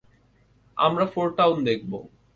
আমরা 0.77 1.05
ফোরটাউন 1.05 1.57
দেখব। 1.63 1.91